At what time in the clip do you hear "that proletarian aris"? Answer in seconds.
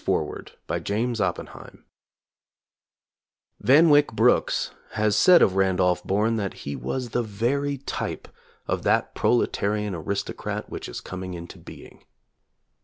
8.81-10.23